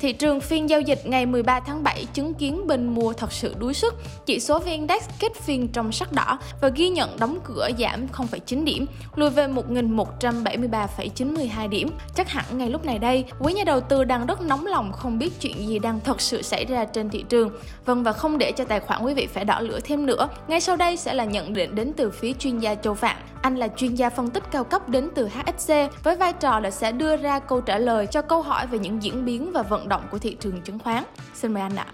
[0.00, 3.54] Thị trường phiên giao dịch ngày 13 tháng 7 chứng kiến bên mua thật sự
[3.58, 3.94] đuối sức.
[4.26, 8.06] Chỉ số VN Index kết phiên trong sắc đỏ và ghi nhận đóng cửa giảm
[8.12, 11.90] 0,9 điểm, lùi về 1.173,92 điểm.
[12.14, 15.18] Chắc hẳn ngay lúc này đây, quý nhà đầu tư đang rất nóng lòng không
[15.18, 17.50] biết chuyện gì đang thật sự xảy ra trên thị trường.
[17.84, 20.60] Vâng và không để cho tài khoản quý vị phải đỏ lửa thêm nữa, ngay
[20.60, 23.16] sau đây sẽ là nhận định đến từ phía chuyên gia Châu Phạm.
[23.42, 25.72] Anh là chuyên gia phân tích cao cấp đến từ HSC
[26.02, 29.02] với vai trò là sẽ đưa ra câu trả lời cho câu hỏi về những
[29.02, 31.04] diễn biến và vận động của thị trường chứng khoán.
[31.34, 31.86] Xin mời anh ạ.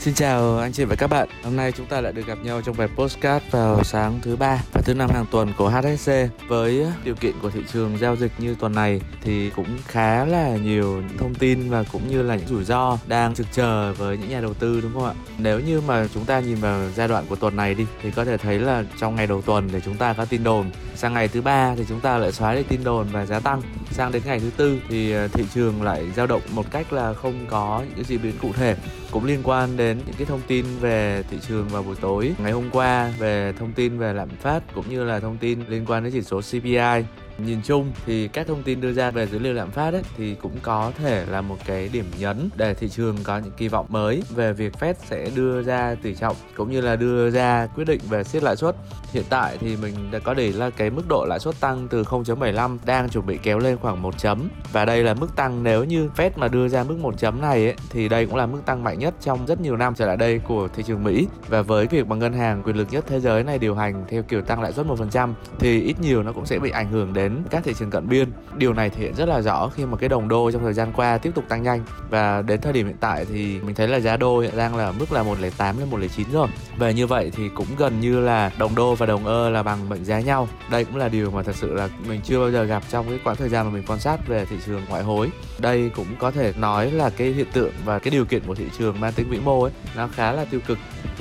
[0.00, 1.28] Xin chào anh chị và các bạn.
[1.44, 4.62] Hôm nay chúng ta lại được gặp nhau trong bài postcard vào sáng thứ ba
[4.72, 6.12] và thứ năm hàng tuần của HSC.
[6.48, 10.56] Với điều kiện của thị trường giao dịch như tuần này thì cũng khá là
[10.56, 14.28] nhiều thông tin và cũng như là những rủi ro đang trực chờ với những
[14.30, 15.14] nhà đầu tư đúng không ạ?
[15.38, 18.24] Nếu như mà chúng ta nhìn vào giai đoạn của tuần này đi thì có
[18.24, 21.28] thể thấy là trong ngày đầu tuần thì chúng ta có tin đồn, sang ngày
[21.28, 24.22] thứ ba thì chúng ta lại xóa đi tin đồn và giá tăng, sang đến
[24.26, 27.82] ngày thứ tư thì ờ, thị trường lại dao động một cách là không có
[27.96, 28.76] những diễn biến cụ thể
[29.10, 32.34] cũng liên quan đến những cái thông tin về thị trường vào buổi tối.
[32.38, 35.84] Ngày hôm qua về thông tin về lạm phát cũng như là thông tin liên
[35.86, 37.04] quan đến chỉ số CPI
[37.46, 40.34] nhìn chung thì các thông tin đưa ra về dữ liệu lạm phát ấy, thì
[40.34, 43.86] cũng có thể là một cái điểm nhấn để thị trường có những kỳ vọng
[43.88, 47.84] mới về việc Fed sẽ đưa ra tỷ trọng cũng như là đưa ra quyết
[47.84, 48.76] định về siết lãi suất.
[49.12, 52.02] Hiện tại thì mình đã có để là cái mức độ lãi suất tăng từ
[52.02, 55.84] 0.75 đang chuẩn bị kéo lên khoảng 1 chấm và đây là mức tăng nếu
[55.84, 58.60] như Fed mà đưa ra mức 1 chấm này ấy, thì đây cũng là mức
[58.66, 61.62] tăng mạnh nhất trong rất nhiều năm trở lại đây của thị trường Mỹ và
[61.62, 64.42] với việc mà ngân hàng quyền lực nhất thế giới này điều hành theo kiểu
[64.42, 67.42] tăng lãi suất 1% thì ít nhiều nó cũng sẽ bị ảnh hưởng đến đến
[67.50, 68.28] các thị trường cận biên.
[68.56, 70.92] Điều này thể hiện rất là rõ khi mà cái đồng đô trong thời gian
[70.92, 74.00] qua tiếp tục tăng nhanh và đến thời điểm hiện tại thì mình thấy là
[74.00, 76.48] giá đô hiện đang là mức là 108 lên 109 rồi.
[76.78, 79.88] Về như vậy thì cũng gần như là đồng đô và đồng ơ là bằng
[79.88, 80.48] mệnh giá nhau.
[80.70, 83.18] Đây cũng là điều mà thật sự là mình chưa bao giờ gặp trong cái
[83.24, 85.30] quãng thời gian mà mình quan sát về thị trường ngoại hối.
[85.58, 88.66] Đây cũng có thể nói là cái hiện tượng và cái điều kiện của thị
[88.78, 90.78] trường mang tính vĩ mô ấy, nó khá là tiêu cực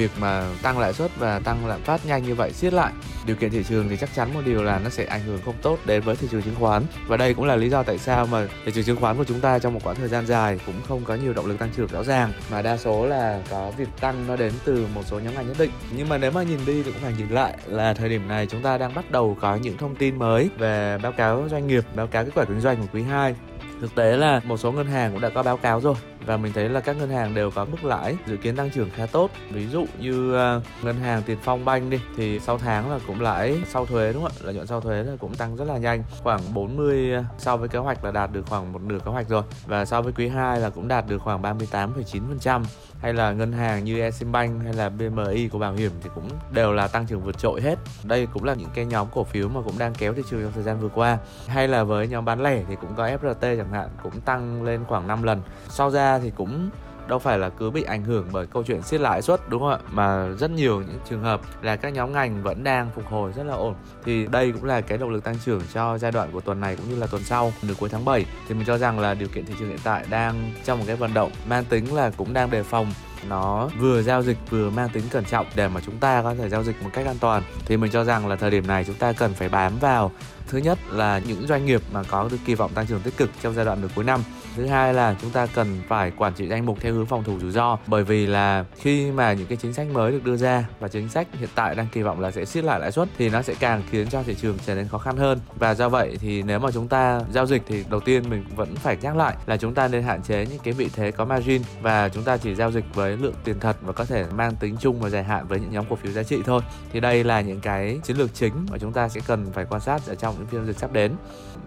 [0.00, 2.92] việc mà tăng lãi suất và tăng lạm phát nhanh như vậy, siết lại
[3.26, 5.54] điều kiện thị trường thì chắc chắn một điều là nó sẽ ảnh hưởng không
[5.62, 6.82] tốt đến với thị trường chứng khoán.
[7.06, 9.40] Và đây cũng là lý do tại sao mà thị trường chứng khoán của chúng
[9.40, 11.88] ta trong một quãng thời gian dài cũng không có nhiều động lực tăng trưởng
[11.88, 12.32] rõ ràng.
[12.50, 15.56] Mà đa số là có việc tăng nó đến từ một số nhóm ngành nhất
[15.58, 15.70] định.
[15.96, 18.46] Nhưng mà nếu mà nhìn đi thì cũng phải nhìn lại là thời điểm này
[18.46, 21.84] chúng ta đang bắt đầu có những thông tin mới về báo cáo doanh nghiệp,
[21.94, 23.34] báo cáo kết quả kinh doanh của quý 2
[23.80, 25.94] thực tế là một số ngân hàng cũng đã có báo cáo rồi
[26.30, 28.90] và mình thấy là các ngân hàng đều có mức lãi dự kiến tăng trưởng
[28.90, 29.30] khá tốt.
[29.50, 33.20] Ví dụ như uh, ngân hàng tiền phong banh đi thì sau tháng là cũng
[33.20, 34.42] lãi sau thuế đúng không ạ?
[34.44, 37.56] Lợi nhuận sau thuế là cũng tăng rất là nhanh khoảng 40 uh, à, so
[37.56, 39.42] với kế hoạch là đạt được khoảng một nửa kế hoạch rồi.
[39.66, 42.64] Và so với quý 2 là cũng đạt được khoảng 38,9%
[43.00, 46.72] hay là ngân hàng như Eximbank hay là BMI của bảo hiểm thì cũng đều
[46.72, 47.78] là tăng trưởng vượt trội hết.
[48.04, 50.52] Đây cũng là những cái nhóm cổ phiếu mà cũng đang kéo thị trường trong
[50.52, 51.18] thời gian vừa qua.
[51.46, 54.84] Hay là với nhóm bán lẻ thì cũng có FRT chẳng hạn cũng tăng lên
[54.88, 55.42] khoảng 5 lần.
[55.68, 56.70] Sau ra thì cũng
[57.08, 59.70] đâu phải là cứ bị ảnh hưởng bởi câu chuyện siết lãi suất, đúng không
[59.70, 59.78] ạ?
[59.92, 63.42] Mà rất nhiều những trường hợp là các nhóm ngành vẫn đang phục hồi rất
[63.42, 63.74] là ổn.
[64.04, 66.76] Thì đây cũng là cái động lực tăng trưởng cho giai đoạn của tuần này
[66.76, 69.28] cũng như là tuần sau, nửa cuối tháng 7 thì mình cho rằng là điều
[69.28, 72.32] kiện thị trường hiện tại đang trong một cái vận động mang tính là cũng
[72.32, 72.92] đang đề phòng.
[73.28, 76.48] Nó vừa giao dịch vừa mang tính cẩn trọng để mà chúng ta có thể
[76.48, 77.42] giao dịch một cách an toàn.
[77.66, 80.12] Thì mình cho rằng là thời điểm này chúng ta cần phải bám vào.
[80.48, 83.30] Thứ nhất là những doanh nghiệp mà có được kỳ vọng tăng trưởng tích cực
[83.42, 84.20] trong giai đoạn nửa cuối năm
[84.56, 87.38] thứ hai là chúng ta cần phải quản trị danh mục theo hướng phòng thủ
[87.38, 87.78] rủi ro.
[87.86, 91.08] Bởi vì là khi mà những cái chính sách mới được đưa ra và chính
[91.08, 93.54] sách hiện tại đang kỳ vọng là sẽ siết lại lãi suất thì nó sẽ
[93.60, 95.38] càng khiến cho thị trường trở nên khó khăn hơn.
[95.58, 98.76] Và do vậy thì nếu mà chúng ta giao dịch thì đầu tiên mình vẫn
[98.76, 101.62] phải nhắc lại là chúng ta nên hạn chế những cái vị thế có margin
[101.82, 104.76] và chúng ta chỉ giao dịch với lượng tiền thật và có thể mang tính
[104.80, 106.62] chung và dài hạn với những nhóm cổ phiếu giá trị thôi.
[106.92, 109.80] Thì đây là những cái chiến lược chính mà chúng ta sẽ cần phải quan
[109.80, 111.12] sát ở trong những phiên dịch sắp đến.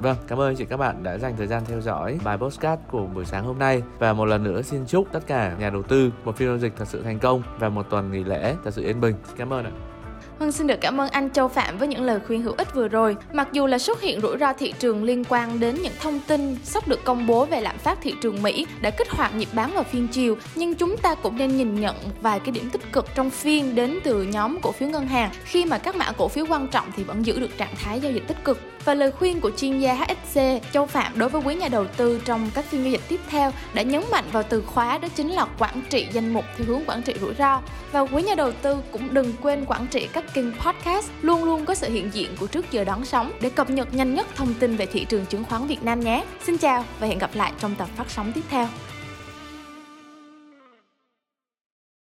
[0.00, 2.36] Vâng cảm ơn chị các bạn đã dành thời gian theo dõi bài
[2.70, 5.70] podcast của buổi sáng hôm nay và một lần nữa xin chúc tất cả nhà
[5.70, 8.54] đầu tư một phiên giao dịch thật sự thành công và một tuần nghỉ lễ
[8.64, 9.70] thật sự yên bình cảm ơn ạ
[10.38, 12.88] Hưng xin được cảm ơn anh Châu Phạm với những lời khuyên hữu ích vừa
[12.88, 13.16] rồi.
[13.32, 16.56] Mặc dù là xuất hiện rủi ro thị trường liên quan đến những thông tin
[16.64, 19.70] sắp được công bố về lạm phát thị trường Mỹ đã kích hoạt nhịp bán
[19.74, 23.06] vào phiên chiều, nhưng chúng ta cũng nên nhìn nhận vài cái điểm tích cực
[23.14, 26.46] trong phiên đến từ nhóm cổ phiếu ngân hàng khi mà các mã cổ phiếu
[26.48, 29.40] quan trọng thì vẫn giữ được trạng thái giao dịch tích cực và lời khuyên
[29.40, 30.40] của chuyên gia HSC
[30.72, 33.52] Châu Phạm đối với quý nhà đầu tư trong các phiên giao dịch tiếp theo
[33.74, 36.82] đã nhấn mạnh vào từ khóa đó chính là quản trị danh mục theo hướng
[36.86, 37.60] quản trị rủi ro.
[37.92, 41.64] Và quý nhà đầu tư cũng đừng quên quản trị các kênh podcast, luôn luôn
[41.64, 44.54] có sự hiện diện của trước giờ đón sóng để cập nhật nhanh nhất thông
[44.54, 46.24] tin về thị trường chứng khoán Việt Nam nhé.
[46.46, 48.68] Xin chào và hẹn gặp lại trong tập phát sóng tiếp theo.